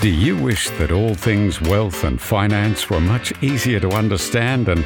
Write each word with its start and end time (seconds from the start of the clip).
Do 0.00 0.10
you 0.10 0.36
wish 0.36 0.70
that 0.78 0.92
all 0.92 1.14
things 1.14 1.60
wealth 1.60 2.04
and 2.04 2.20
finance 2.20 2.88
were 2.88 3.00
much 3.00 3.32
easier 3.42 3.80
to 3.80 3.90
understand 3.90 4.68
and 4.68 4.84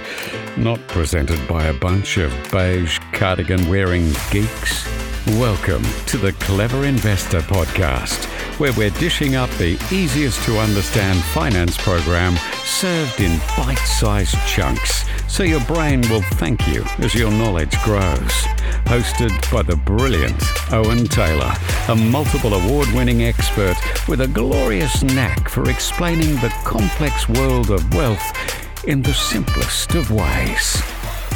not 0.57 0.81
presented 0.88 1.46
by 1.46 1.67
a 1.67 1.75
bunch 1.75 2.17
of 2.17 2.33
beige 2.50 2.99
cardigan 3.12 3.69
wearing 3.69 4.11
geeks? 4.30 4.87
Welcome 5.27 5.85
to 6.06 6.17
the 6.17 6.33
Clever 6.40 6.87
Investor 6.87 7.40
Podcast, 7.40 8.25
where 8.59 8.72
we're 8.72 8.88
dishing 8.88 9.35
up 9.35 9.51
the 9.59 9.79
easiest 9.93 10.43
to 10.46 10.59
understand 10.59 11.22
finance 11.24 11.76
program 11.76 12.35
served 12.65 13.21
in 13.21 13.38
bite 13.58 13.76
sized 13.85 14.38
chunks 14.47 15.04
so 15.29 15.42
your 15.42 15.63
brain 15.67 16.01
will 16.09 16.23
thank 16.23 16.66
you 16.69 16.84
as 17.01 17.15
your 17.15 17.30
knowledge 17.30 17.79
grows. 17.83 18.47
Hosted 18.93 19.51
by 19.51 19.62
the 19.62 19.74
brilliant 19.74 20.38
Owen 20.70 21.06
Taylor, 21.06 21.51
a 21.88 21.97
multiple 21.97 22.52
award 22.52 22.87
winning 22.88 23.23
expert 23.23 23.75
with 24.07 24.20
a 24.20 24.29
glorious 24.29 25.02
knack 25.02 25.48
for 25.48 25.70
explaining 25.70 26.34
the 26.43 26.52
complex 26.62 27.27
world 27.27 27.71
of 27.71 27.95
wealth 27.95 28.85
in 28.87 29.01
the 29.01 29.15
simplest 29.15 29.95
of 29.95 30.11
ways. 30.11 30.75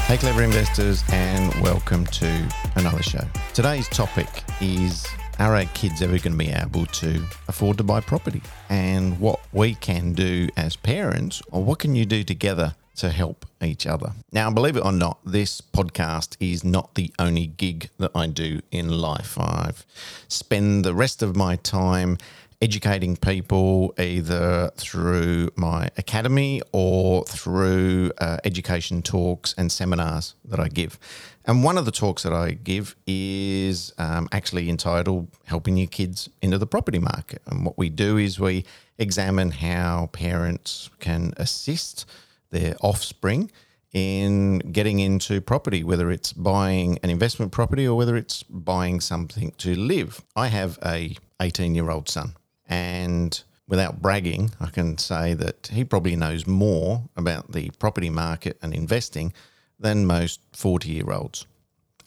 Hey, 0.05 0.19
clever 0.19 0.43
investors, 0.43 1.03
and 1.11 1.51
welcome 1.63 2.05
to 2.05 2.47
another 2.75 3.03
show. 3.03 3.25
Today's 3.55 3.88
topic 3.88 4.29
is 4.61 5.07
Are 5.38 5.57
our 5.57 5.65
kids 5.65 6.02
ever 6.02 6.19
going 6.19 6.33
to 6.33 6.37
be 6.37 6.51
able 6.51 6.85
to 6.85 7.25
afford 7.49 7.79
to 7.79 7.85
buy 7.85 8.01
property? 8.01 8.43
And 8.69 9.19
what 9.19 9.41
we 9.55 9.77
can 9.77 10.13
do 10.13 10.51
as 10.59 10.77
parents, 10.77 11.41
or 11.52 11.65
what 11.65 11.79
can 11.79 11.95
you 11.95 12.05
do 12.05 12.23
together 12.23 12.75
to 12.97 13.11
help 13.11 13.47
each 13.63 13.87
other. 13.87 14.13
Now, 14.33 14.51
believe 14.51 14.77
it 14.77 14.85
or 14.85 14.93
not, 14.93 15.19
this 15.25 15.61
podcast 15.61 16.37
is 16.41 16.65
not 16.65 16.95
the 16.95 17.13
only 17.19 17.47
gig 17.47 17.91
that 17.99 18.11
I 18.15 18.27
do 18.27 18.61
in 18.71 18.89
life. 18.89 19.39
I've 19.39 19.85
spend 20.29 20.85
the 20.85 20.95
rest 20.95 21.23
of 21.23 21.37
my 21.37 21.57
time 21.57 22.19
educating 22.63 23.17
people 23.17 23.95
either 23.99 24.71
through 24.77 25.51
my 25.57 25.91
academy 25.97 26.63
or 26.73 27.25
through 27.25 28.11
uh, 28.19 28.38
education 28.45 29.03
talks 29.03 29.55
and 29.59 29.71
seminars 29.71 30.35
that 30.45 30.59
I 30.59 30.69
give. 30.69 30.99
And 31.45 31.63
one 31.63 31.79
of 31.79 31.85
the 31.85 31.93
talks 31.93 32.23
that 32.25 32.33
I 32.33 32.53
give 32.53 32.97
is 33.07 33.93
um, 33.99 34.29
actually 34.33 34.69
entitled 34.69 35.29
Helping 35.45 35.77
Your 35.77 35.87
Kids 35.87 36.29
into 36.43 36.59
the 36.59 36.66
Property 36.66 36.99
Market. 36.99 37.43
And 37.47 37.65
what 37.65 37.79
we 37.79 37.88
do 37.88 38.16
is 38.16 38.41
we 38.41 38.65
examine 38.99 39.51
how 39.51 40.09
parents 40.13 40.91
can 40.99 41.35
assist 41.37 42.07
their 42.51 42.77
offspring 42.80 43.51
in 43.93 44.59
getting 44.59 44.99
into 44.99 45.41
property, 45.41 45.83
whether 45.83 46.11
it's 46.11 46.33
buying 46.33 46.99
an 47.03 47.11
investment 47.11 47.53
property 47.53 47.87
or 47.87 47.97
whether 47.97 48.16
it's 48.16 48.43
buying 48.43 49.01
something 49.01 49.53
to 49.59 49.75
live. 49.75 50.23
I 50.35 50.49
have 50.49 50.79
a 50.85 51.16
18 51.41 51.75
year 51.75 51.91
old 51.91 52.09
son, 52.09 52.35
and 52.69 53.43
without 53.69 54.03
bragging, 54.03 54.51
I 54.61 54.66
can 54.66 54.99
say 54.99 55.35
that 55.35 55.69
he 55.73 55.85
probably 55.85 56.16
knows 56.16 56.47
more 56.47 57.03
about 57.16 57.53
the 57.53 57.71
property 57.79 58.11
market 58.11 58.59
and 58.63 58.75
investing 58.75 59.33
than 59.79 60.07
most 60.07 60.41
40 60.53 60.91
year 60.91 61.10
olds. 61.10 61.47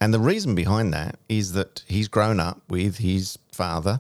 And 0.02 0.14
the 0.14 0.20
reason 0.20 0.56
behind 0.56 0.94
that 0.94 1.20
is 1.28 1.54
that 1.54 1.84
he's 1.88 2.08
grown 2.08 2.40
up 2.40 2.62
with 2.70 2.98
his 2.98 3.38
father 3.52 4.00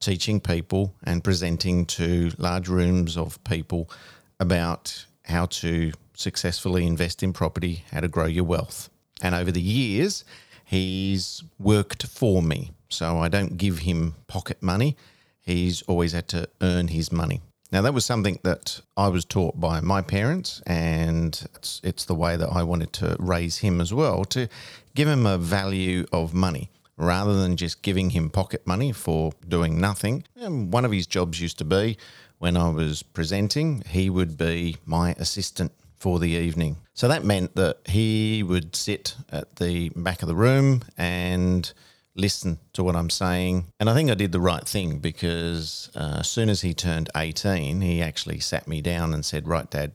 teaching 0.00 0.40
people 0.40 0.94
and 1.02 1.24
presenting 1.24 1.86
to 1.86 2.30
large 2.38 2.68
rooms 2.68 3.16
of 3.16 3.42
people 3.44 3.90
about 4.38 5.06
how 5.28 5.46
to 5.46 5.92
successfully 6.14 6.86
invest 6.86 7.22
in 7.22 7.32
property, 7.32 7.84
how 7.92 8.00
to 8.00 8.08
grow 8.08 8.26
your 8.26 8.44
wealth. 8.44 8.90
And 9.22 9.34
over 9.34 9.52
the 9.52 9.60
years, 9.60 10.24
he's 10.64 11.42
worked 11.58 12.06
for 12.06 12.42
me. 12.42 12.72
So 12.88 13.18
I 13.18 13.28
don't 13.28 13.56
give 13.56 13.80
him 13.80 14.14
pocket 14.26 14.62
money. 14.62 14.96
He's 15.40 15.82
always 15.82 16.12
had 16.12 16.28
to 16.28 16.48
earn 16.60 16.88
his 16.88 17.12
money. 17.12 17.42
Now, 17.70 17.82
that 17.82 17.92
was 17.92 18.06
something 18.06 18.38
that 18.44 18.80
I 18.96 19.08
was 19.08 19.26
taught 19.26 19.60
by 19.60 19.80
my 19.80 20.00
parents, 20.00 20.62
and 20.66 21.38
it's, 21.54 21.82
it's 21.84 22.06
the 22.06 22.14
way 22.14 22.34
that 22.36 22.48
I 22.48 22.62
wanted 22.62 22.94
to 22.94 23.14
raise 23.18 23.58
him 23.58 23.82
as 23.82 23.92
well 23.92 24.24
to 24.26 24.48
give 24.94 25.06
him 25.06 25.26
a 25.26 25.36
value 25.36 26.06
of 26.10 26.32
money 26.32 26.70
rather 26.96 27.40
than 27.40 27.56
just 27.56 27.82
giving 27.82 28.10
him 28.10 28.30
pocket 28.30 28.66
money 28.66 28.92
for 28.92 29.32
doing 29.46 29.78
nothing. 29.80 30.24
And 30.36 30.72
one 30.72 30.86
of 30.86 30.92
his 30.92 31.06
jobs 31.06 31.40
used 31.40 31.58
to 31.58 31.64
be 31.64 31.98
when 32.38 32.56
I 32.56 32.68
was 32.70 33.02
presenting, 33.02 33.82
he 33.88 34.10
would 34.10 34.36
be 34.36 34.76
my 34.84 35.12
assistant 35.18 35.72
for 35.96 36.18
the 36.18 36.30
evening. 36.30 36.76
So 36.94 37.08
that 37.08 37.24
meant 37.24 37.56
that 37.56 37.78
he 37.86 38.42
would 38.42 38.76
sit 38.76 39.16
at 39.30 39.56
the 39.56 39.90
back 39.90 40.22
of 40.22 40.28
the 40.28 40.34
room 40.34 40.82
and 40.96 41.72
listen 42.14 42.58
to 42.72 42.84
what 42.84 42.96
I'm 42.96 43.10
saying. 43.10 43.66
And 43.80 43.88
I 43.88 43.94
think 43.94 44.10
I 44.10 44.14
did 44.14 44.32
the 44.32 44.40
right 44.40 44.66
thing 44.66 44.98
because 44.98 45.90
uh, 45.94 46.18
as 46.20 46.28
soon 46.28 46.48
as 46.48 46.60
he 46.60 46.74
turned 46.74 47.10
18, 47.16 47.80
he 47.80 48.02
actually 48.02 48.40
sat 48.40 48.68
me 48.68 48.80
down 48.80 49.14
and 49.14 49.24
said, 49.24 49.48
Right, 49.48 49.68
Dad, 49.70 49.92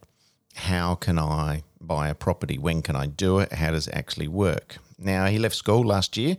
how 0.54 0.94
can 0.94 1.18
I 1.18 1.62
buy 1.80 2.08
a 2.08 2.14
property? 2.14 2.58
When 2.58 2.82
can 2.82 2.96
I 2.96 3.06
do 3.06 3.38
it? 3.38 3.52
How 3.52 3.72
does 3.72 3.88
it 3.88 3.94
actually 3.94 4.28
work? 4.28 4.76
Now, 4.98 5.26
he 5.26 5.38
left 5.38 5.56
school 5.56 5.84
last 5.84 6.16
year, 6.16 6.36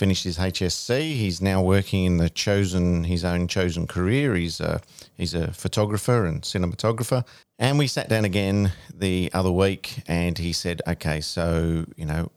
finished 0.00 0.24
his 0.24 0.38
HSC. 0.38 1.14
He's 1.14 1.42
now 1.42 1.60
working 1.60 2.06
in 2.06 2.16
the 2.16 2.30
chosen, 2.30 3.04
his 3.04 3.22
own 3.22 3.46
chosen 3.46 3.86
career. 3.86 4.34
He's 4.34 4.58
a, 4.58 4.80
he's 5.14 5.34
a 5.34 5.52
photographer 5.52 6.24
and 6.24 6.40
cinematographer. 6.40 7.26
And 7.58 7.78
we 7.78 7.86
sat 7.86 8.08
down 8.08 8.24
again 8.24 8.72
the 8.90 9.30
other 9.34 9.52
week 9.52 10.02
and 10.08 10.38
he 10.38 10.54
said, 10.54 10.80
okay, 10.88 11.20
so, 11.20 11.84
you 11.96 12.06
know, 12.06 12.30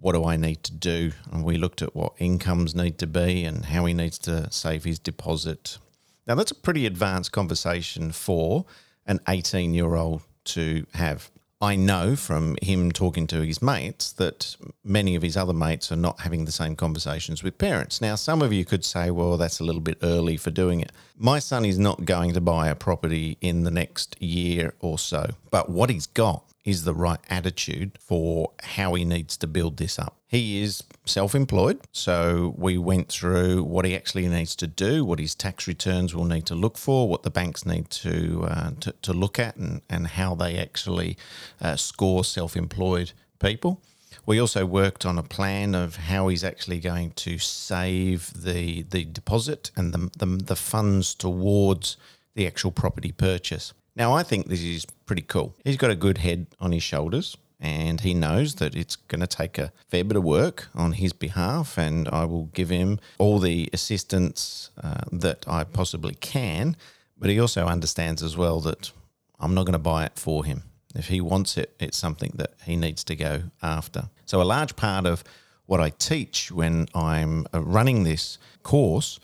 what 0.00 0.12
do 0.12 0.26
I 0.26 0.36
need 0.36 0.62
to 0.64 0.74
do? 0.74 1.12
And 1.32 1.42
we 1.42 1.56
looked 1.56 1.80
at 1.80 1.96
what 1.96 2.12
incomes 2.18 2.74
need 2.74 2.98
to 2.98 3.06
be 3.06 3.46
and 3.46 3.64
how 3.64 3.86
he 3.86 3.94
needs 3.94 4.18
to 4.18 4.52
save 4.52 4.84
his 4.84 4.98
deposit. 4.98 5.78
Now, 6.26 6.34
that's 6.34 6.50
a 6.50 6.54
pretty 6.54 6.84
advanced 6.84 7.32
conversation 7.32 8.12
for 8.12 8.66
an 9.06 9.20
18 9.26 9.72
year 9.72 9.94
old 9.94 10.20
to 10.56 10.84
have. 10.92 11.30
I 11.60 11.74
know 11.74 12.16
from 12.16 12.56
him 12.60 12.92
talking 12.92 13.26
to 13.28 13.40
his 13.40 13.62
mates 13.62 14.12
that 14.12 14.56
many 14.84 15.14
of 15.14 15.22
his 15.22 15.36
other 15.38 15.54
mates 15.54 15.90
are 15.90 15.96
not 15.96 16.20
having 16.20 16.44
the 16.44 16.52
same 16.52 16.76
conversations 16.76 17.42
with 17.42 17.56
parents. 17.56 18.00
Now, 18.00 18.14
some 18.14 18.42
of 18.42 18.52
you 18.52 18.66
could 18.66 18.84
say, 18.84 19.10
well, 19.10 19.38
that's 19.38 19.58
a 19.60 19.64
little 19.64 19.80
bit 19.80 19.96
early 20.02 20.36
for 20.36 20.50
doing 20.50 20.80
it. 20.80 20.92
My 21.18 21.38
son 21.38 21.64
is 21.64 21.78
not 21.78 22.04
going 22.04 22.34
to 22.34 22.42
buy 22.42 22.68
a 22.68 22.74
property 22.74 23.38
in 23.40 23.64
the 23.64 23.70
next 23.70 24.20
year 24.20 24.74
or 24.80 24.98
so, 24.98 25.30
but 25.50 25.70
what 25.70 25.88
he's 25.88 26.06
got 26.06 26.44
is 26.62 26.84
the 26.84 26.92
right 26.92 27.20
attitude 27.30 27.92
for 27.98 28.50
how 28.62 28.92
he 28.92 29.04
needs 29.04 29.38
to 29.38 29.46
build 29.46 29.78
this 29.78 29.98
up. 29.98 30.16
He 30.26 30.60
is 30.60 30.82
self 31.06 31.34
employed, 31.34 31.78
so 31.90 32.54
we 32.58 32.76
went 32.76 33.08
through 33.08 33.62
what 33.62 33.86
he 33.86 33.96
actually 33.96 34.28
needs 34.28 34.54
to 34.56 34.66
do, 34.66 35.06
what 35.06 35.18
his 35.18 35.34
tax 35.34 35.66
returns 35.66 36.14
will 36.14 36.24
need 36.24 36.44
to 36.46 36.54
look 36.54 36.76
for, 36.76 37.08
what 37.08 37.22
the 37.22 37.30
banks 37.30 37.64
need 37.64 37.88
to, 37.90 38.44
uh, 38.44 38.70
to, 38.80 38.92
to, 39.02 39.12
look 39.14 39.38
at, 39.38 39.56
and, 39.56 39.80
and 39.88 40.08
how 40.08 40.34
they 40.34 40.58
actually 40.58 41.16
uh, 41.62 41.76
score 41.76 42.24
self 42.24 42.56
employed 42.56 43.12
people. 43.38 43.80
We 44.26 44.40
also 44.40 44.66
worked 44.66 45.06
on 45.06 45.18
a 45.18 45.22
plan 45.22 45.74
of 45.74 45.96
how 45.96 46.28
he's 46.28 46.42
actually 46.42 46.80
going 46.80 47.12
to 47.12 47.38
save 47.38 48.32
the 48.42 48.82
the 48.82 49.04
deposit 49.04 49.70
and 49.76 49.94
the, 49.94 50.10
the, 50.18 50.26
the 50.44 50.56
funds 50.56 51.14
towards 51.14 51.96
the 52.34 52.46
actual 52.46 52.72
property 52.72 53.12
purchase. 53.12 53.72
Now, 53.94 54.12
I 54.12 54.24
think 54.24 54.48
this 54.48 54.62
is 54.62 54.84
pretty 55.06 55.22
cool. 55.22 55.54
He's 55.64 55.78
got 55.78 55.90
a 55.90 55.94
good 55.94 56.18
head 56.18 56.48
on 56.60 56.72
his 56.72 56.82
shoulders 56.82 57.36
and 57.60 58.00
he 58.00 58.12
knows 58.12 58.56
that 58.56 58.74
it's 58.74 58.96
going 58.96 59.20
to 59.20 59.26
take 59.26 59.58
a 59.58 59.72
fair 59.88 60.04
bit 60.04 60.16
of 60.16 60.24
work 60.24 60.68
on 60.74 60.92
his 60.92 61.12
behalf, 61.12 61.78
and 61.78 62.06
I 62.08 62.24
will 62.24 62.46
give 62.46 62.68
him 62.68 63.00
all 63.18 63.38
the 63.38 63.70
assistance 63.72 64.70
uh, 64.82 65.04
that 65.10 65.46
I 65.48 65.64
possibly 65.64 66.14
can. 66.14 66.76
But 67.18 67.30
he 67.30 67.40
also 67.40 67.66
understands 67.66 68.22
as 68.22 68.36
well 68.36 68.60
that 68.60 68.92
I'm 69.40 69.54
not 69.54 69.64
going 69.64 69.72
to 69.72 69.78
buy 69.78 70.04
it 70.04 70.18
for 70.18 70.44
him. 70.44 70.64
If 70.96 71.08
he 71.08 71.20
wants 71.20 71.56
it, 71.56 71.74
it's 71.78 71.96
something 71.96 72.32
that 72.36 72.54
he 72.64 72.76
needs 72.76 73.04
to 73.04 73.16
go 73.16 73.44
after. 73.62 74.08
So, 74.24 74.40
a 74.40 74.44
large 74.44 74.76
part 74.76 75.06
of 75.06 75.22
what 75.66 75.80
I 75.80 75.90
teach 75.90 76.50
when 76.50 76.86
I'm 76.94 77.46
uh, 77.52 77.60
running 77.60 78.04
this 78.04 78.38
course 78.62 79.20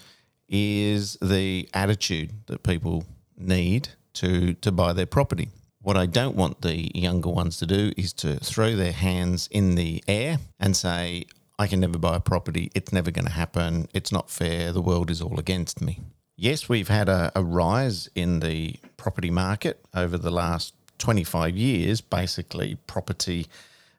is 0.48 1.16
the 1.22 1.68
attitude 1.72 2.30
that 2.46 2.62
people 2.62 3.04
need 3.36 3.88
to, 4.14 4.54
to 4.54 4.70
buy 4.70 4.92
their 4.92 5.06
property. 5.06 5.48
What 5.80 5.96
I 5.96 6.06
don't 6.06 6.36
want 6.36 6.62
the 6.62 6.90
younger 6.94 7.30
ones 7.30 7.56
to 7.58 7.66
do 7.66 7.92
is 7.96 8.12
to 8.14 8.36
throw 8.36 8.76
their 8.76 8.92
hands 8.92 9.48
in 9.50 9.74
the 9.74 10.04
air 10.06 10.38
and 10.60 10.76
say, 10.76 11.24
I 11.58 11.66
can 11.66 11.80
never 11.80 11.98
buy 11.98 12.16
a 12.16 12.20
property. 12.20 12.70
It's 12.74 12.92
never 12.92 13.10
going 13.10 13.26
to 13.26 13.32
happen. 13.32 13.88
It's 13.92 14.12
not 14.12 14.30
fair. 14.30 14.72
The 14.72 14.82
world 14.82 15.10
is 15.10 15.20
all 15.20 15.38
against 15.38 15.80
me. 15.80 16.00
Yes, 16.36 16.68
we've 16.68 16.88
had 16.88 17.08
a, 17.08 17.32
a 17.34 17.42
rise 17.42 18.08
in 18.14 18.40
the 18.40 18.76
property 18.96 19.30
market 19.30 19.84
over 19.94 20.16
the 20.18 20.30
last 20.30 20.74
25 20.98 21.56
years. 21.56 22.00
Basically, 22.00 22.76
property 22.86 23.46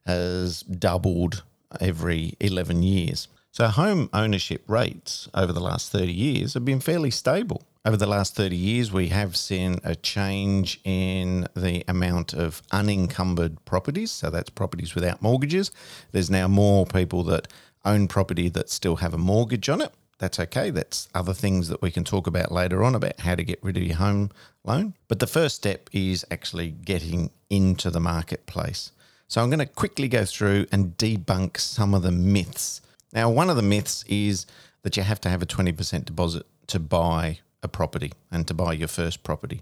has 0.05 0.61
doubled 0.63 1.43
every 1.79 2.35
11 2.39 2.83
years. 2.83 3.27
So, 3.51 3.67
home 3.67 4.09
ownership 4.13 4.63
rates 4.67 5.29
over 5.33 5.53
the 5.53 5.59
last 5.59 5.91
30 5.91 6.11
years 6.11 6.55
have 6.55 6.65
been 6.65 6.79
fairly 6.79 7.11
stable. 7.11 7.61
Over 7.85 7.97
the 7.97 8.07
last 8.07 8.35
30 8.35 8.55
years, 8.55 8.91
we 8.91 9.09
have 9.09 9.35
seen 9.35 9.79
a 9.83 9.93
change 9.93 10.79
in 10.83 11.47
the 11.55 11.83
amount 11.87 12.33
of 12.33 12.63
unencumbered 12.71 13.63
properties. 13.65 14.09
So, 14.09 14.31
that's 14.31 14.49
properties 14.49 14.95
without 14.95 15.21
mortgages. 15.21 15.69
There's 16.11 16.31
now 16.31 16.47
more 16.47 16.87
people 16.87 17.23
that 17.25 17.47
own 17.85 18.07
property 18.07 18.49
that 18.49 18.69
still 18.71 18.95
have 18.97 19.13
a 19.13 19.19
mortgage 19.19 19.69
on 19.69 19.81
it. 19.81 19.93
That's 20.19 20.39
okay. 20.39 20.69
That's 20.69 21.09
other 21.13 21.33
things 21.33 21.67
that 21.67 21.81
we 21.81 21.91
can 21.91 22.03
talk 22.03 22.27
about 22.27 22.51
later 22.51 22.83
on 22.83 22.95
about 22.95 23.19
how 23.19 23.35
to 23.35 23.43
get 23.43 23.59
rid 23.63 23.77
of 23.77 23.83
your 23.83 23.97
home 23.97 24.31
loan. 24.63 24.93
But 25.07 25.19
the 25.19 25.27
first 25.27 25.55
step 25.55 25.89
is 25.91 26.25
actually 26.31 26.71
getting 26.71 27.31
into 27.49 27.89
the 27.89 27.99
marketplace. 27.99 28.91
So 29.27 29.41
I'm 29.41 29.49
going 29.49 29.59
to 29.59 29.65
quickly 29.65 30.07
go 30.07 30.25
through 30.25 30.67
and 30.71 30.97
debunk 30.97 31.57
some 31.57 31.93
of 31.93 32.03
the 32.03 32.11
myths. 32.11 32.81
Now, 33.13 33.29
one 33.29 33.49
of 33.49 33.55
the 33.55 33.61
myths 33.61 34.03
is 34.07 34.45
that 34.83 34.97
you 34.97 35.03
have 35.03 35.21
to 35.21 35.29
have 35.29 35.41
a 35.41 35.45
20% 35.45 36.05
deposit 36.05 36.45
to 36.67 36.79
buy 36.79 37.39
a 37.61 37.67
property 37.67 38.11
and 38.31 38.47
to 38.47 38.53
buy 38.53 38.73
your 38.73 38.87
first 38.87 39.23
property. 39.23 39.61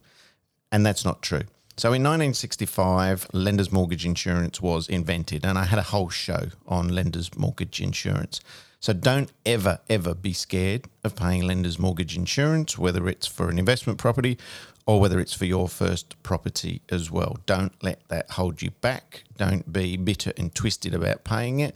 And 0.71 0.85
that's 0.85 1.05
not 1.05 1.21
true. 1.21 1.43
So 1.77 1.89
in 1.89 2.03
1965, 2.03 3.27
lender's 3.33 3.71
mortgage 3.71 4.05
insurance 4.05 4.61
was 4.61 4.89
invented, 4.89 5.45
and 5.45 5.57
I 5.57 5.63
had 5.63 5.79
a 5.79 5.83
whole 5.83 6.09
show 6.09 6.49
on 6.67 6.89
lender's 6.89 7.35
mortgage 7.37 7.81
insurance. 7.81 8.41
So 8.81 8.93
don't 8.93 9.31
ever, 9.45 9.79
ever 9.91 10.15
be 10.15 10.33
scared 10.33 10.85
of 11.03 11.15
paying 11.15 11.43
lender's 11.43 11.77
mortgage 11.77 12.17
insurance, 12.17 12.79
whether 12.79 13.07
it's 13.07 13.27
for 13.27 13.47
an 13.51 13.59
investment 13.59 13.99
property 13.99 14.39
or 14.87 14.99
whether 14.99 15.19
it's 15.19 15.35
for 15.35 15.45
your 15.45 15.69
first 15.69 16.21
property 16.23 16.81
as 16.89 17.11
well. 17.11 17.37
Don't 17.45 17.73
let 17.83 18.01
that 18.09 18.31
hold 18.31 18.63
you 18.63 18.71
back. 18.71 19.23
Don't 19.37 19.71
be 19.71 19.97
bitter 19.97 20.33
and 20.35 20.55
twisted 20.55 20.95
about 20.95 21.23
paying 21.23 21.59
it. 21.59 21.75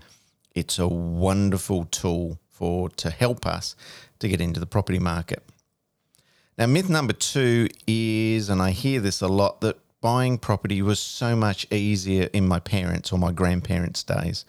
It's 0.56 0.80
a 0.80 0.88
wonderful 0.88 1.86
tool 1.86 2.40
for 2.50 2.90
to 2.90 3.12
help 3.12 3.46
us 3.46 3.76
to 4.18 4.28
get 4.28 4.42
into 4.42 4.60
the 4.60 4.66
property 4.66 4.98
market. 4.98 5.44
Now, 6.58 6.66
myth 6.66 6.90
number 6.90 7.14
two 7.14 7.68
is, 7.86 8.50
and 8.50 8.64
I 8.64 8.72
hear 8.72 9.00
this 9.00 9.22
a 9.22 9.28
lot, 9.28 9.62
that 9.62 9.78
buying 10.02 10.40
property 10.40 10.82
was 10.82 11.00
so 11.00 11.36
much 11.36 11.68
easier 11.72 12.30
in 12.34 12.48
my 12.48 12.60
parents' 12.60 13.12
or 13.12 13.20
my 13.20 13.32
grandparents' 13.32 14.02
days, 14.02 14.44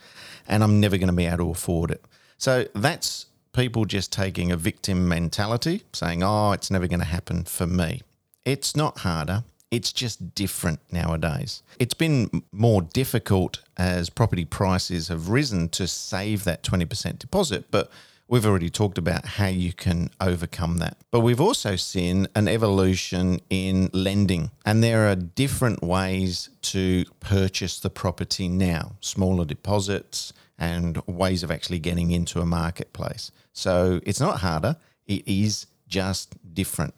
and 0.48 0.64
I'm 0.64 0.80
never 0.80 0.96
going 0.96 1.08
to 1.08 1.12
be 1.12 1.26
able 1.26 1.38
to 1.38 1.50
afford 1.50 1.90
it. 1.90 2.02
So 2.38 2.66
that's 2.74 3.26
people 3.52 3.84
just 3.84 4.12
taking 4.12 4.52
a 4.52 4.56
victim 4.56 5.08
mentality, 5.08 5.82
saying, 5.92 6.22
oh, 6.22 6.52
it's 6.52 6.70
never 6.70 6.86
going 6.86 7.00
to 7.00 7.06
happen 7.06 7.44
for 7.44 7.66
me. 7.66 8.02
It's 8.44 8.76
not 8.76 8.98
harder. 8.98 9.44
It's 9.70 9.92
just 9.92 10.34
different 10.34 10.80
nowadays. 10.92 11.62
It's 11.78 11.94
been 11.94 12.42
more 12.52 12.82
difficult 12.82 13.62
as 13.76 14.10
property 14.10 14.44
prices 14.44 15.08
have 15.08 15.28
risen 15.28 15.68
to 15.70 15.88
save 15.88 16.44
that 16.44 16.62
20% 16.62 17.18
deposit, 17.18 17.64
but 17.70 17.90
We've 18.28 18.44
already 18.44 18.70
talked 18.70 18.98
about 18.98 19.24
how 19.24 19.46
you 19.46 19.72
can 19.72 20.10
overcome 20.20 20.78
that. 20.78 20.96
But 21.12 21.20
we've 21.20 21.40
also 21.40 21.76
seen 21.76 22.26
an 22.34 22.48
evolution 22.48 23.40
in 23.50 23.88
lending, 23.92 24.50
and 24.64 24.82
there 24.82 25.08
are 25.08 25.14
different 25.14 25.80
ways 25.80 26.48
to 26.62 27.04
purchase 27.20 27.78
the 27.78 27.90
property 27.90 28.48
now 28.48 28.96
smaller 29.00 29.44
deposits 29.44 30.32
and 30.58 30.96
ways 31.06 31.42
of 31.42 31.50
actually 31.50 31.78
getting 31.78 32.10
into 32.10 32.40
a 32.40 32.46
marketplace. 32.46 33.30
So 33.52 34.00
it's 34.04 34.20
not 34.20 34.40
harder, 34.40 34.76
it 35.06 35.26
is 35.26 35.66
just 35.88 36.54
different. 36.54 36.94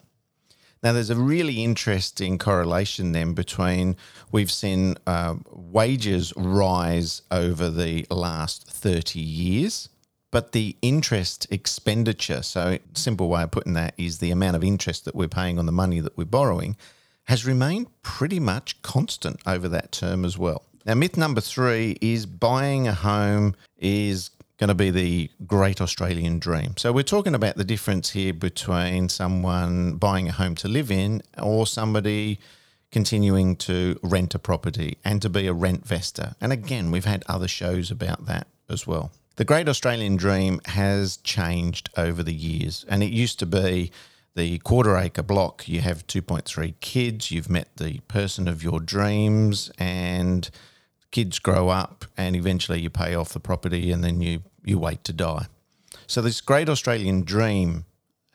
Now, 0.81 0.93
there's 0.93 1.09
a 1.09 1.15
really 1.15 1.61
interesting 1.61 2.37
correlation 2.37 3.11
then 3.11 3.33
between 3.33 3.97
we've 4.31 4.51
seen 4.51 4.95
uh, 5.05 5.35
wages 5.51 6.31
rise 6.37 7.21
over 7.29 7.69
the 7.69 8.07
last 8.09 8.65
30 8.69 9.19
years 9.19 9.89
but 10.31 10.51
the 10.51 10.75
interest 10.81 11.47
expenditure, 11.49 12.43
so 12.43 12.77
simple 12.93 13.29
way 13.29 13.43
of 13.43 13.51
putting 13.51 13.73
that 13.73 13.93
is 13.97 14.19
the 14.19 14.31
amount 14.31 14.55
of 14.55 14.63
interest 14.63 15.05
that 15.05 15.15
we're 15.15 15.27
paying 15.27 15.57
on 15.57 15.65
the 15.65 15.71
money 15.71 15.99
that 15.99 16.17
we're 16.17 16.25
borrowing, 16.25 16.77
has 17.25 17.45
remained 17.45 17.87
pretty 18.03 18.39
much 18.39 18.81
constant 18.81 19.39
over 19.45 19.67
that 19.67 19.91
term 19.91 20.23
as 20.23 20.37
well. 20.37 20.65
Now, 20.89 20.95
myth 20.95 21.17
number 21.17 21.39
three 21.39 21.99
is 22.01 22.25
buying 22.25 22.87
a 22.87 22.95
home 22.95 23.55
is 23.77 24.31
going 24.57 24.69
to 24.69 24.73
be 24.73 24.89
the 24.89 25.29
great 25.45 25.81
Australian 25.81 26.39
dream. 26.39 26.77
So, 26.77 26.91
we're 26.91 27.03
talking 27.03 27.35
about 27.35 27.57
the 27.57 27.63
difference 27.63 28.09
here 28.09 28.33
between 28.33 29.07
someone 29.09 29.97
buying 29.97 30.27
a 30.29 30.31
home 30.31 30.55
to 30.55 30.67
live 30.67 30.89
in 30.89 31.21
or 31.37 31.67
somebody 31.67 32.39
continuing 32.91 33.55
to 33.57 33.99
rent 34.01 34.33
a 34.33 34.39
property 34.39 34.97
and 35.05 35.21
to 35.21 35.29
be 35.29 35.45
a 35.45 35.53
rentvestor. 35.53 36.33
And 36.41 36.51
again, 36.51 36.89
we've 36.89 37.05
had 37.05 37.23
other 37.27 37.47
shows 37.47 37.91
about 37.91 38.25
that 38.25 38.47
as 38.67 38.87
well. 38.87 39.11
The 39.35 39.45
Great 39.45 39.69
Australian 39.69 40.15
Dream 40.15 40.59
has 40.65 41.17
changed 41.17 41.91
over 41.97 42.23
the 42.23 42.33
years, 42.33 42.83
and 42.89 43.03
it 43.03 43.11
used 43.11 43.37
to 43.37 43.45
be 43.45 43.91
the 44.33 44.57
quarter 44.57 44.97
acre 44.97 45.21
block. 45.21 45.67
You 45.67 45.81
have 45.81 46.07
2.3 46.07 46.73
kids, 46.79 47.29
you've 47.29 47.47
met 47.47 47.67
the 47.77 47.99
person 48.07 48.47
of 48.47 48.63
your 48.63 48.79
dreams, 48.79 49.69
and 49.77 50.49
kids 51.11 51.39
grow 51.39 51.69
up, 51.69 52.05
and 52.17 52.35
eventually 52.35 52.81
you 52.81 52.89
pay 52.89 53.15
off 53.15 53.29
the 53.29 53.39
property, 53.39 53.91
and 53.91 54.03
then 54.03 54.21
you, 54.21 54.43
you 54.63 54.77
wait 54.77 55.03
to 55.05 55.13
die. 55.13 55.47
So, 56.07 56.21
this 56.21 56.41
Great 56.41 56.69
Australian 56.69 57.23
Dream 57.23 57.85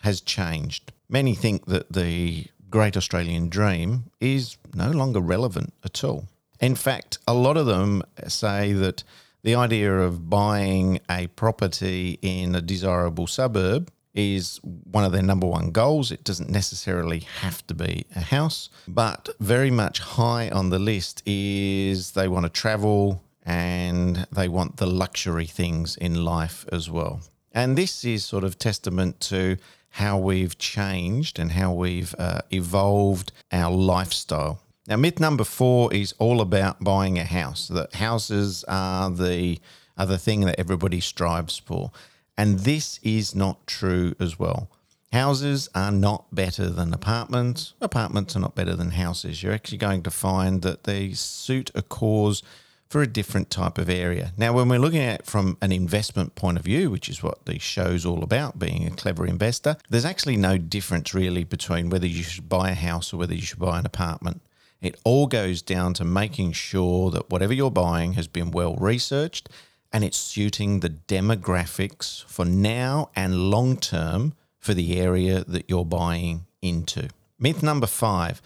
has 0.03 0.21
changed. 0.21 0.93
Many 1.09 1.35
think 1.35 1.67
that 1.67 1.93
the 1.93 2.47
Great 2.71 2.97
Australian 2.97 3.49
Dream 3.49 4.11
is 4.21 4.56
no 4.75 4.91
longer 4.91 5.21
relevant 5.21 5.73
at 5.85 6.03
all. 6.03 6.29
In 6.61 6.75
fact, 6.75 7.19
a 7.26 7.35
lot 7.35 7.56
of 7.56 7.67
them 7.67 8.03
say 8.26 8.73
that 8.73 9.05
the 9.43 9.55
idea 9.55 9.93
of 10.00 10.31
buying 10.31 11.00
a 11.11 11.27
property 11.29 12.19
in 12.23 12.55
a 12.55 12.61
desirable 12.61 13.27
suburb 13.27 13.91
is 14.15 14.61
one 14.63 15.05
of 15.05 15.13
their 15.13 15.23
number 15.23 15.47
one 15.47 15.71
goals. 15.71 16.13
It 16.13 16.25
doesn't 16.25 16.51
necessarily 16.51 17.21
have 17.41 17.67
to 17.67 17.75
be 17.75 18.07
a 18.15 18.21
house, 18.21 18.69
but 18.87 19.29
very 19.41 19.71
much 19.71 19.99
high 19.99 20.49
on 20.51 20.71
the 20.71 20.79
list 20.79 21.23
is 21.27 22.13
they 22.13 22.29
want 22.29 22.45
to 22.45 22.51
travel 22.51 23.23
and 23.45 24.27
they 24.33 24.49
want 24.49 24.77
the 24.77 24.87
luxury 24.87 25.47
things 25.47 25.97
in 25.97 26.25
life 26.25 26.65
as 26.73 26.89
well. 26.89 27.21
And 27.53 27.77
this 27.77 28.05
is 28.05 28.25
sort 28.25 28.45
of 28.45 28.59
testament 28.59 29.21
to 29.21 29.57
how 29.91 30.19
we've 30.19 30.59
changed 30.59 31.39
and 31.39 31.53
how 31.53 31.73
we've 31.73 32.15
uh, 32.19 32.41
evolved 32.51 33.31
our 33.53 33.73
lifestyle. 33.73 34.61
Now, 34.89 34.97
myth 34.97 35.21
number 35.21 35.45
four 35.45 35.93
is 35.95 36.15
all 36.19 36.41
about 36.41 36.83
buying 36.83 37.19
a 37.19 37.25
house. 37.25 37.69
That 37.69 37.95
houses 37.95 38.65
are 38.67 39.11
the 39.11 39.61
are 39.97 40.07
the 40.07 40.19
thing 40.19 40.41
that 40.41 40.59
everybody 40.59 40.99
strives 40.99 41.57
for, 41.59 41.93
and 42.37 42.61
this 42.61 42.99
is 43.03 43.35
not 43.35 43.67
true 43.67 44.15
as 44.19 44.39
well. 44.39 44.71
Houses 45.13 45.69
are 45.77 45.93
not 45.93 46.35
better 46.35 46.69
than 46.69 46.93
apartments. 46.93 47.75
Apartments 47.81 48.35
are 48.35 48.41
not 48.41 48.57
better 48.57 48.75
than 48.75 48.91
houses. 48.91 49.43
You're 49.43 49.53
actually 49.53 49.79
going 49.79 50.03
to 50.03 50.11
find 50.11 50.63
that 50.63 50.85
they 50.85 51.13
suit 51.13 51.71
a 51.75 51.83
cause 51.83 52.43
for 52.89 53.01
a 53.01 53.07
different 53.07 53.51
type 53.51 53.79
of 53.79 53.89
area. 53.89 54.33
Now, 54.37 54.53
when 54.53 54.69
we're 54.69 54.79
looking 54.79 55.01
at 55.01 55.21
it 55.21 55.27
from 55.27 55.57
an 55.63 55.73
investment 55.73 56.35
point 56.35 56.59
of 56.59 56.65
view, 56.65 56.91
which 56.91 57.09
is 57.09 57.23
what 57.23 57.45
the 57.45 57.59
show's 57.59 58.05
all 58.05 58.23
about, 58.25 58.59
being 58.59 58.87
a 58.87 58.91
clever 58.91 59.27
investor, 59.27 59.77
there's 59.89 60.05
actually 60.05 60.37
no 60.37 60.59
difference 60.59 61.15
really 61.15 61.45
between 61.45 61.91
whether 61.91 62.07
you 62.07 62.23
should 62.25 62.49
buy 62.49 62.71
a 62.71 62.75
house 62.75 63.13
or 63.13 63.17
whether 63.17 63.35
you 63.35 63.43
should 63.43 63.59
buy 63.59 63.79
an 63.79 63.87
apartment. 63.87 64.43
It 64.81 65.01
all 65.05 65.27
goes 65.27 65.63
down 65.63 65.94
to 65.94 66.05
making 66.05 66.53
sure 66.53 67.11
that 67.11 67.31
whatever 67.31 67.53
you're 67.53 67.70
buying 67.70 68.15
has 68.15 68.29
been 68.29 68.51
well 68.51 68.75
researched 68.77 69.49
and 69.94 70.03
it's 70.03 70.19
suiting 70.19 70.81
the 70.81 70.91
demographics 70.91 72.24
for 72.24 72.44
now 72.44 73.10
and 73.15 73.48
long 73.48 73.77
term 73.77 74.34
for 74.58 74.74
the 74.74 74.98
area 74.98 75.44
that 75.44 75.67
you're 75.69 75.84
buying 75.84 76.46
into. 76.60 77.08
Myth 77.39 77.63
number 77.63 77.86
five 77.86 78.43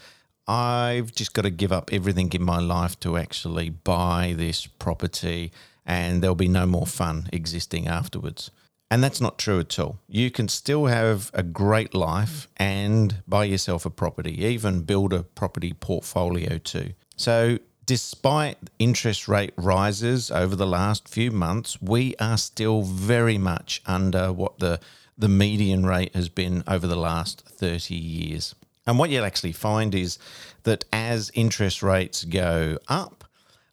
I've 0.47 1.13
just 1.13 1.33
got 1.33 1.43
to 1.43 1.51
give 1.51 1.71
up 1.71 1.93
everything 1.93 2.31
in 2.33 2.41
my 2.41 2.59
life 2.59 2.99
to 3.01 3.17
actually 3.17 3.69
buy 3.69 4.33
this 4.35 4.65
property 4.65 5.51
and 5.85 6.23
there'll 6.23 6.35
be 6.35 6.47
no 6.47 6.65
more 6.65 6.87
fun 6.87 7.29
existing 7.31 7.87
afterwards. 7.87 8.49
And 8.89 9.03
that's 9.03 9.21
not 9.21 9.37
true 9.37 9.59
at 9.59 9.77
all. 9.77 9.99
You 10.07 10.31
can 10.31 10.47
still 10.47 10.87
have 10.87 11.29
a 11.35 11.43
great 11.43 11.93
life 11.93 12.47
and 12.57 13.21
buy 13.27 13.43
yourself 13.43 13.85
a 13.85 13.91
property, 13.91 14.43
even 14.43 14.81
build 14.81 15.13
a 15.13 15.21
property 15.21 15.73
portfolio 15.73 16.57
too. 16.57 16.93
So, 17.15 17.59
despite 17.89 18.55
interest 18.77 19.27
rate 19.27 19.51
rises 19.57 20.29
over 20.29 20.55
the 20.55 20.67
last 20.67 21.07
few 21.07 21.31
months, 21.31 21.81
we 21.81 22.13
are 22.19 22.37
still 22.37 22.83
very 22.83 23.39
much 23.39 23.81
under 23.87 24.31
what 24.31 24.59
the, 24.59 24.79
the 25.17 25.27
median 25.27 25.83
rate 25.83 26.13
has 26.13 26.29
been 26.29 26.63
over 26.67 26.85
the 26.85 26.95
last 26.95 27.41
30 27.47 27.95
years. 27.95 28.53
And 28.85 28.99
what 28.99 29.09
you'll 29.09 29.25
actually 29.25 29.53
find 29.53 29.95
is 29.95 30.19
that 30.65 30.85
as 30.93 31.31
interest 31.33 31.81
rates 31.81 32.25
go 32.25 32.77
up, 32.87 33.23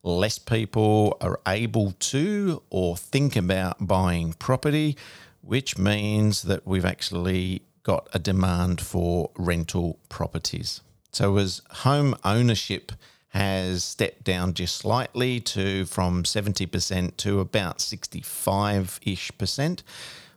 less 0.02 0.38
people 0.38 1.18
are 1.20 1.38
able 1.46 1.92
to 1.98 2.62
or 2.70 2.96
think 2.96 3.36
about 3.36 3.86
buying 3.86 4.32
property, 4.32 4.96
which 5.42 5.76
means 5.76 6.44
that 6.44 6.66
we've 6.66 6.86
actually 6.86 7.60
got 7.82 8.08
a 8.14 8.18
demand 8.18 8.80
for 8.80 9.30
rental 9.36 9.98
properties. 10.08 10.80
So, 11.12 11.36
as 11.36 11.60
home 11.70 12.14
ownership 12.24 12.92
has 13.36 13.84
stepped 13.84 14.24
down 14.24 14.54
just 14.54 14.76
slightly 14.76 15.40
to 15.40 15.84
from 15.86 16.24
70% 16.24 17.16
to 17.18 17.40
about 17.40 17.80
65 17.80 19.00
ish 19.02 19.30
percent. 19.38 19.82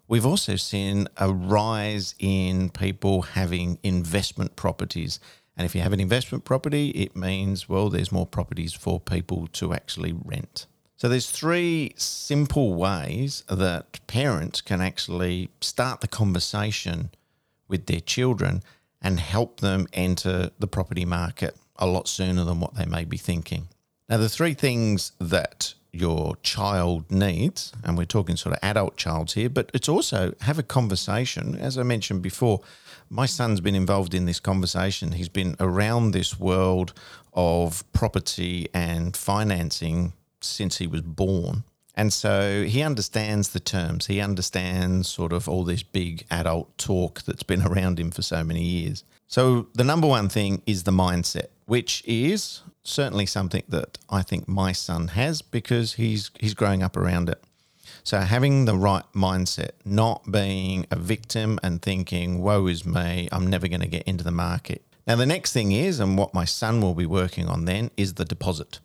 We've 0.08 0.26
also 0.26 0.56
seen 0.56 1.08
a 1.18 1.32
rise 1.32 2.16
in 2.20 2.70
people 2.70 3.22
having 3.22 3.80
investment 3.84 4.56
properties 4.56 5.20
and 5.60 5.66
if 5.66 5.76
you 5.76 5.82
have 5.82 5.92
an 5.92 6.00
investment 6.00 6.46
property, 6.46 6.92
it 6.92 7.18
means, 7.18 7.68
well, 7.68 7.90
there's 7.90 8.14
more 8.14 8.26
properties 8.26 8.72
for 8.72 8.98
people 8.98 9.48
to 9.48 9.74
actually 9.74 10.14
rent. 10.14 10.68
So 10.96 11.10
there's 11.10 11.30
three 11.30 11.92
simple 11.98 12.76
ways 12.76 13.44
that 13.50 14.00
parents 14.08 14.62
can 14.62 14.80
actually 14.80 15.50
start 15.60 16.00
the 16.00 16.08
conversation 16.08 17.10
with 17.68 17.88
their 17.88 18.00
children 18.00 18.64
and 19.02 19.20
help 19.20 19.60
them 19.60 19.88
enter 19.92 20.52
the 20.60 20.68
property 20.68 21.04
market 21.04 21.58
a 21.80 21.88
lot 21.88 22.08
sooner 22.08 22.44
than 22.44 22.60
what 22.60 22.76
they 22.76 22.86
may 22.86 23.06
be 23.06 23.18
thinking. 23.18 23.70
Now, 24.08 24.18
the 24.18 24.30
three 24.30 24.54
things 24.54 25.14
that 25.20 25.74
your 25.92 26.36
child 26.38 27.10
needs, 27.12 27.74
and 27.84 27.98
we're 27.98 28.06
talking 28.06 28.36
sort 28.36 28.54
of 28.54 28.60
adult 28.62 28.96
childs 28.96 29.34
here, 29.34 29.50
but 29.50 29.72
it's 29.74 29.90
also 29.90 30.34
have 30.42 30.60
a 30.60 30.64
conversation. 30.64 31.56
As 31.56 31.78
I 31.78 31.84
mentioned 31.84 32.22
before, 32.22 32.62
my 33.10 33.26
son's 33.26 33.60
been 33.60 33.76
involved 33.76 34.14
in 34.14 34.26
this 34.26 34.40
conversation. 34.40 35.14
He's 35.14 35.30
been 35.30 35.56
around 35.60 36.12
this 36.12 36.40
world 36.40 36.94
of 37.34 37.84
property 37.92 38.68
and 38.74 39.16
financing 39.18 40.14
since 40.42 40.78
he 40.78 40.88
was 40.88 41.02
born. 41.02 41.64
And 41.96 42.14
so 42.14 42.64
he 42.64 42.82
understands 42.82 43.50
the 43.50 43.60
terms. 43.60 44.06
He 44.06 44.22
understands 44.22 45.10
sort 45.10 45.34
of 45.34 45.50
all 45.50 45.64
this 45.64 45.84
big 45.84 46.26
adult 46.32 46.78
talk 46.78 47.24
that's 47.24 47.44
been 47.44 47.62
around 47.68 48.00
him 48.00 48.12
for 48.12 48.22
so 48.22 48.44
many 48.44 48.64
years. 48.64 49.04
So 49.28 49.68
the 49.74 49.84
number 49.84 50.08
one 50.08 50.30
thing 50.30 50.62
is 50.66 50.84
the 50.84 50.92
mindset, 50.92 51.48
which 51.70 52.04
is 52.06 52.62
certainly 52.84 53.28
something 53.28 53.64
that 53.70 54.00
I 54.10 54.24
think 54.24 54.48
my 54.48 54.72
son 54.72 55.10
has 55.10 55.44
because 55.44 55.94
he's 55.94 56.32
he's 56.40 56.56
growing 56.56 56.82
up 56.82 56.98
around 56.98 57.30
it. 57.30 57.42
So 58.04 58.20
having 58.20 58.66
the 58.66 58.76
right 58.76 59.04
mindset, 59.14 59.72
not 59.86 60.32
being 60.32 60.88
a 60.90 60.96
victim 60.96 61.60
and 61.62 61.80
thinking, 61.80 62.42
woe 62.42 62.66
is 62.66 62.86
me, 62.86 63.30
I'm 63.32 63.46
never 63.46 63.68
going 63.68 63.82
to 63.82 63.88
get 63.88 64.04
into 64.04 64.24
the 64.24 64.32
market. 64.32 64.84
Now, 65.06 65.16
the 65.16 65.26
next 65.26 65.54
thing 65.54 65.72
is, 65.72 66.00
and 66.00 66.18
what 66.18 66.34
my 66.34 66.46
son 66.46 66.82
will 66.82 66.96
be 66.96 67.06
working 67.06 67.48
on 67.48 67.66
then, 67.66 67.92
is 67.98 68.16
the 68.16 68.26
deposit. 68.26 68.80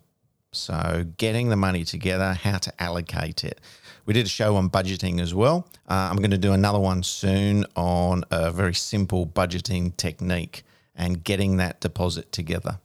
So 0.53 1.07
getting 1.17 1.49
the 1.49 1.57
money 1.57 1.85
together, 1.85 2.35
how 2.35 2.59
to 2.59 2.83
allocate 2.83 3.45
it. 3.45 3.61
We 4.05 4.15
did 4.15 4.27
a 4.27 4.29
show 4.29 4.57
on 4.57 4.69
budgeting 4.69 5.21
as 5.21 5.35
well. 5.35 5.69
Uh, 5.89 6.09
I'm 6.11 6.17
going 6.17 6.31
to 6.31 6.39
do 6.39 6.53
another 6.53 6.79
one 6.79 7.03
soon 7.03 7.65
on 7.77 8.25
a 8.31 8.51
very 8.51 8.75
simple 8.75 9.27
budgeting 9.27 9.97
technique 9.97 10.65
and 10.95 11.25
getting 11.25 11.57
that 11.57 11.81
deposit 11.81 12.33
together. 12.33 12.79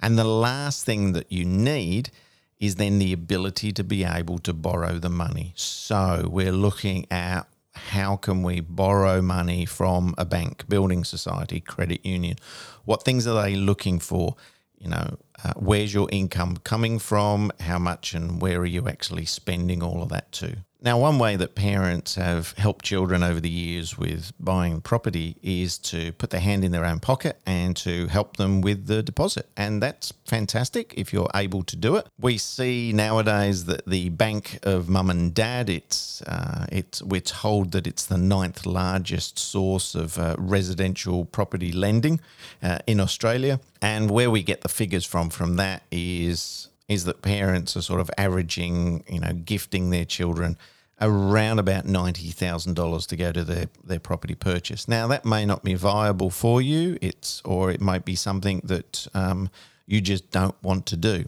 And 0.00 0.18
the 0.18 0.24
last 0.24 0.84
thing 0.84 1.12
that 1.12 1.30
you 1.30 1.44
need 1.44 2.10
is 2.58 2.76
then 2.76 2.98
the 2.98 3.12
ability 3.12 3.72
to 3.72 3.84
be 3.84 4.04
able 4.04 4.38
to 4.40 4.52
borrow 4.52 4.98
the 4.98 5.08
money. 5.08 5.52
So 5.56 6.28
we're 6.30 6.52
looking 6.52 7.06
at 7.10 7.46
how 7.74 8.16
can 8.16 8.42
we 8.42 8.60
borrow 8.60 9.22
money 9.22 9.64
from 9.64 10.14
a 10.18 10.24
bank, 10.24 10.68
building 10.68 11.04
society, 11.04 11.60
credit 11.60 12.04
union? 12.04 12.36
What 12.84 13.04
things 13.04 13.26
are 13.26 13.40
they 13.42 13.54
looking 13.54 14.00
for? 14.00 14.36
You 14.78 14.90
know, 14.90 15.18
uh, 15.44 15.54
where's 15.56 15.94
your 15.94 16.08
income 16.10 16.58
coming 16.58 16.98
from? 16.98 17.52
How 17.60 17.78
much 17.78 18.14
and 18.14 18.40
where 18.40 18.58
are 18.58 18.66
you 18.66 18.88
actually 18.88 19.24
spending 19.24 19.82
all 19.82 20.02
of 20.02 20.08
that 20.08 20.32
to? 20.32 20.58
Now, 20.80 20.96
one 20.96 21.18
way 21.18 21.34
that 21.34 21.56
parents 21.56 22.14
have 22.14 22.52
helped 22.52 22.84
children 22.84 23.24
over 23.24 23.40
the 23.40 23.48
years 23.48 23.98
with 23.98 24.32
buying 24.38 24.80
property 24.80 25.36
is 25.42 25.76
to 25.78 26.12
put 26.12 26.30
their 26.30 26.40
hand 26.40 26.64
in 26.64 26.70
their 26.70 26.84
own 26.84 27.00
pocket 27.00 27.40
and 27.44 27.76
to 27.78 28.06
help 28.06 28.36
them 28.36 28.60
with 28.60 28.86
the 28.86 29.02
deposit. 29.02 29.48
And 29.56 29.82
that's 29.82 30.12
fantastic 30.24 30.94
if 30.96 31.12
you're 31.12 31.30
able 31.34 31.64
to 31.64 31.74
do 31.74 31.96
it. 31.96 32.06
We 32.20 32.38
see 32.38 32.92
nowadays 32.92 33.64
that 33.64 33.86
the 33.86 34.10
bank 34.10 34.60
of 34.62 34.88
mum 34.88 35.10
and 35.10 35.34
dad, 35.34 35.68
it's, 35.68 36.22
uh, 36.22 36.66
it's, 36.70 37.02
we're 37.02 37.22
told 37.22 37.72
that 37.72 37.88
it's 37.88 38.06
the 38.06 38.18
ninth 38.18 38.64
largest 38.64 39.36
source 39.36 39.96
of 39.96 40.16
uh, 40.16 40.36
residential 40.38 41.24
property 41.24 41.72
lending 41.72 42.20
uh, 42.62 42.78
in 42.86 43.00
Australia. 43.00 43.58
And 43.82 44.12
where 44.12 44.30
we 44.30 44.44
get 44.44 44.60
the 44.60 44.68
figures 44.68 45.04
from 45.04 45.30
from 45.30 45.56
that 45.56 45.82
is 45.90 46.67
is 46.88 47.04
that 47.04 47.22
parents 47.22 47.76
are 47.76 47.82
sort 47.82 48.00
of 48.00 48.10
averaging, 48.16 49.04
you 49.08 49.20
know, 49.20 49.32
gifting 49.32 49.90
their 49.90 50.04
children 50.04 50.56
around 51.00 51.58
about 51.58 51.84
$90,000 51.84 53.06
to 53.06 53.16
go 53.16 53.30
to 53.30 53.44
their, 53.44 53.66
their 53.84 54.00
property 54.00 54.34
purchase. 54.34 54.88
Now, 54.88 55.06
that 55.08 55.24
may 55.24 55.44
not 55.44 55.62
be 55.62 55.74
viable 55.74 56.30
for 56.30 56.60
you, 56.60 56.98
it's 57.00 57.40
or 57.44 57.70
it 57.70 57.80
might 57.80 58.04
be 58.04 58.14
something 58.16 58.60
that 58.64 59.06
um, 59.14 59.50
you 59.86 60.00
just 60.00 60.30
don't 60.30 60.60
want 60.62 60.86
to 60.86 60.96
do. 60.96 61.26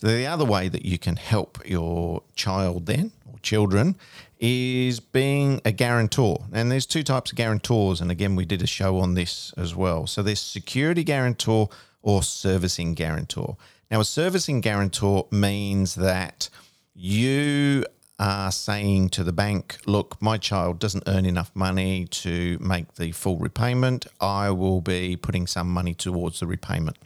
The 0.00 0.26
other 0.26 0.44
way 0.44 0.68
that 0.68 0.84
you 0.84 0.98
can 0.98 1.16
help 1.16 1.58
your 1.66 2.22
child 2.34 2.86
then, 2.86 3.12
or 3.26 3.38
children, 3.40 3.96
is 4.38 5.00
being 5.00 5.60
a 5.64 5.72
guarantor. 5.72 6.44
And 6.52 6.70
there's 6.70 6.86
two 6.86 7.02
types 7.02 7.32
of 7.32 7.36
guarantors. 7.36 8.00
And 8.00 8.10
again, 8.10 8.36
we 8.36 8.44
did 8.44 8.62
a 8.62 8.66
show 8.66 8.98
on 8.98 9.14
this 9.14 9.52
as 9.56 9.74
well. 9.74 10.06
So 10.06 10.22
there's 10.22 10.40
security 10.40 11.02
guarantor 11.02 11.68
or 12.02 12.22
servicing 12.22 12.94
guarantor. 12.94 13.56
Now, 13.90 14.00
a 14.00 14.04
servicing 14.04 14.60
guarantor 14.60 15.26
means 15.30 15.94
that 15.94 16.50
you 16.94 17.86
are 18.18 18.52
saying 18.52 19.08
to 19.10 19.24
the 19.24 19.32
bank, 19.32 19.78
look, 19.86 20.20
my 20.20 20.36
child 20.36 20.78
doesn't 20.78 21.04
earn 21.06 21.24
enough 21.24 21.50
money 21.54 22.06
to 22.06 22.58
make 22.60 22.96
the 22.96 23.12
full 23.12 23.38
repayment. 23.38 24.06
I 24.20 24.50
will 24.50 24.80
be 24.82 25.16
putting 25.16 25.46
some 25.46 25.70
money 25.70 25.94
towards 25.94 26.40
the 26.40 26.46
repayment. 26.46 26.98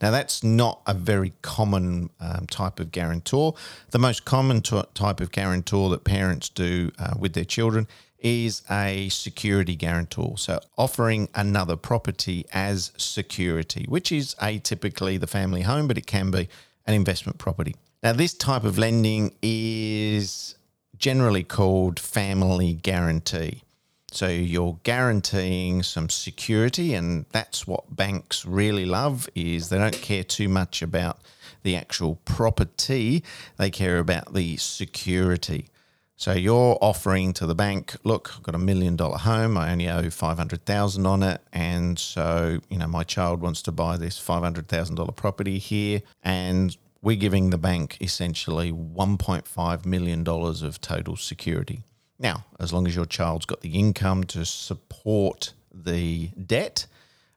Now, 0.00 0.10
that's 0.10 0.42
not 0.42 0.80
a 0.86 0.94
very 0.94 1.34
common 1.42 2.08
um, 2.20 2.46
type 2.46 2.80
of 2.80 2.92
guarantor. 2.92 3.54
The 3.90 3.98
most 3.98 4.24
common 4.24 4.62
t- 4.62 4.82
type 4.94 5.20
of 5.20 5.32
guarantor 5.32 5.90
that 5.90 6.04
parents 6.04 6.48
do 6.48 6.92
uh, 6.98 7.14
with 7.18 7.34
their 7.34 7.44
children 7.44 7.88
is 8.26 8.62
a 8.68 9.08
security 9.08 9.76
guarantor. 9.76 10.36
So, 10.36 10.58
offering 10.76 11.28
another 11.36 11.76
property 11.76 12.44
as 12.52 12.90
security, 12.96 13.86
which 13.88 14.10
is 14.10 14.34
atypically 14.42 15.20
the 15.20 15.28
family 15.28 15.62
home, 15.62 15.86
but 15.86 15.96
it 15.96 16.08
can 16.08 16.32
be 16.32 16.48
an 16.86 16.94
investment 16.94 17.38
property. 17.38 17.76
Now, 18.02 18.14
this 18.14 18.34
type 18.34 18.64
of 18.64 18.78
lending 18.78 19.32
is 19.42 20.56
generally 20.98 21.44
called 21.44 22.00
family 22.00 22.72
guarantee. 22.74 23.62
So 24.10 24.26
you're 24.26 24.78
guaranteeing 24.82 25.84
some 25.84 26.08
security 26.08 26.94
and 26.94 27.26
that's 27.30 27.66
what 27.66 27.94
banks 27.94 28.44
really 28.44 28.86
love 28.86 29.28
is 29.34 29.68
they 29.68 29.78
don't 29.78 30.00
care 30.00 30.24
too 30.24 30.48
much 30.48 30.82
about 30.82 31.18
the 31.62 31.76
actual 31.76 32.16
property, 32.24 33.22
they 33.56 33.70
care 33.70 33.98
about 33.98 34.32
the 34.32 34.56
security. 34.56 35.68
So 36.18 36.32
you're 36.32 36.78
offering 36.80 37.34
to 37.34 37.46
the 37.46 37.54
bank, 37.54 37.94
look, 38.02 38.32
I've 38.34 38.42
got 38.42 38.54
a 38.54 38.58
million 38.58 38.96
dollar 38.96 39.18
home. 39.18 39.58
I 39.58 39.70
only 39.70 39.88
owe 39.88 40.08
500,000 40.08 41.06
on 41.06 41.22
it. 41.22 41.42
And 41.52 41.98
so, 41.98 42.60
you 42.70 42.78
know, 42.78 42.86
my 42.86 43.04
child 43.04 43.42
wants 43.42 43.60
to 43.62 43.72
buy 43.72 43.98
this 43.98 44.18
$500,000 44.18 45.14
property 45.14 45.58
here. 45.58 46.00
And 46.22 46.74
we're 47.02 47.16
giving 47.16 47.50
the 47.50 47.58
bank 47.58 47.98
essentially 48.00 48.72
$1.5 48.72 49.86
million 49.86 50.26
of 50.26 50.80
total 50.80 51.16
security. 51.16 51.82
Now, 52.18 52.46
as 52.58 52.72
long 52.72 52.86
as 52.86 52.96
your 52.96 53.04
child's 53.04 53.44
got 53.44 53.60
the 53.60 53.78
income 53.78 54.24
to 54.24 54.46
support 54.46 55.52
the 55.70 56.28
debt, 56.28 56.86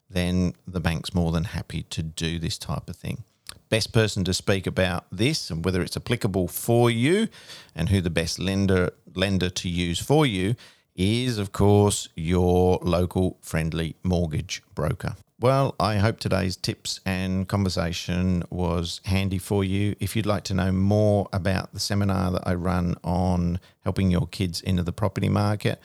then 0.09 0.53
the 0.65 0.79
bank's 0.79 1.13
more 1.13 1.33
than 1.33 1.43
happy 1.43 1.83
to 1.83 2.01
do 2.01 2.39
this 2.39 2.57
type 2.57 2.89
of 2.89 2.95
thing 2.95 3.25
best 3.69 3.93
person 3.93 4.23
to 4.23 4.33
speak 4.33 4.65
about 4.67 5.05
this 5.11 5.49
and 5.49 5.63
whether 5.63 5.81
it's 5.81 5.97
applicable 5.97 6.47
for 6.47 6.89
you 6.89 7.27
and 7.75 7.89
who 7.89 8.01
the 8.01 8.09
best 8.09 8.39
lender 8.39 8.91
lender 9.15 9.49
to 9.49 9.69
use 9.69 9.99
for 9.99 10.25
you 10.25 10.55
is 10.95 11.37
of 11.37 11.51
course 11.51 12.09
your 12.15 12.79
local 12.81 13.37
friendly 13.41 13.95
mortgage 14.03 14.61
broker. 14.75 15.15
Well, 15.39 15.73
I 15.79 15.95
hope 15.95 16.19
today's 16.19 16.57
tips 16.57 16.99
and 17.05 17.47
conversation 17.47 18.43
was 18.49 18.99
handy 19.05 19.37
for 19.37 19.63
you. 19.63 19.95
If 20.01 20.13
you'd 20.13 20.25
like 20.25 20.43
to 20.45 20.53
know 20.53 20.73
more 20.73 21.29
about 21.31 21.73
the 21.73 21.79
seminar 21.79 22.31
that 22.31 22.45
I 22.45 22.55
run 22.55 22.95
on 23.05 23.61
helping 23.85 24.11
your 24.11 24.27
kids 24.27 24.59
into 24.59 24.83
the 24.83 24.91
property 24.91 25.29
market, 25.29 25.79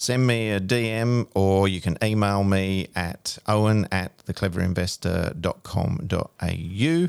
send 0.00 0.26
me 0.26 0.50
a 0.50 0.58
DM 0.58 1.28
or 1.34 1.68
you 1.68 1.80
can 1.82 1.96
email 2.02 2.42
me 2.42 2.88
at 2.96 3.38
owen 3.46 3.86
at 3.92 4.16
thecleverinvestor.com.au 4.24 7.08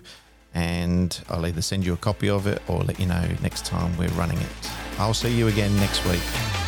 and 0.53 1.23
I'll 1.29 1.45
either 1.45 1.61
send 1.61 1.85
you 1.85 1.93
a 1.93 1.97
copy 1.97 2.29
of 2.29 2.47
it 2.47 2.61
or 2.67 2.83
let 2.83 2.99
you 2.99 3.05
know 3.05 3.25
next 3.41 3.65
time 3.65 3.97
we're 3.97 4.09
running 4.09 4.39
it. 4.39 4.49
I'll 4.99 5.13
see 5.13 5.33
you 5.33 5.47
again 5.47 5.73
next 5.77 6.05
week 6.05 6.19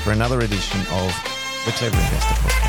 for 0.06 0.12
another 0.12 0.40
edition 0.40 0.80
of 0.92 1.14
the 1.66 1.74
Clever 1.74 1.98
Investor 1.98 2.36
Podcast. 2.36 2.63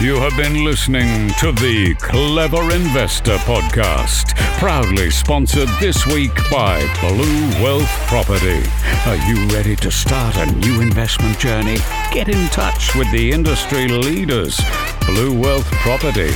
You 0.00 0.16
have 0.16 0.36
been 0.36 0.64
listening 0.64 1.30
to 1.38 1.52
the 1.52 1.94
Clever 2.00 2.74
Investor 2.74 3.36
Podcast, 3.38 4.34
proudly 4.58 5.08
sponsored 5.08 5.68
this 5.80 6.04
week 6.06 6.34
by 6.50 6.80
Blue 7.00 7.62
Wealth 7.62 7.88
Property. 8.08 8.62
Are 9.06 9.16
you 9.28 9.46
ready 9.54 9.76
to 9.76 9.90
start 9.92 10.36
a 10.36 10.46
new 10.56 10.80
investment 10.80 11.38
journey? 11.38 11.76
Get 12.12 12.28
in 12.28 12.48
touch 12.48 12.94
with 12.96 13.10
the 13.12 13.30
industry 13.30 13.86
leaders, 13.86 14.60
Blue 15.06 15.32
Wealth 15.38 15.70
Property. 15.82 16.32